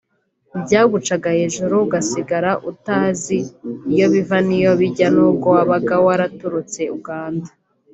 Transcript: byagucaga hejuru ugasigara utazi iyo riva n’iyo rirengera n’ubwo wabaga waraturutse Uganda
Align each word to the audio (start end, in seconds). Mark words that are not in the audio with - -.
byagucaga 0.63 1.29
hejuru 1.37 1.73
ugasigara 1.85 2.51
utazi 2.71 3.39
iyo 3.91 4.05
riva 4.13 4.37
n’iyo 4.47 4.71
rirengera 4.79 5.09
n’ubwo 5.15 5.47
wabaga 5.55 5.95
waraturutse 6.05 6.81
Uganda 6.99 7.49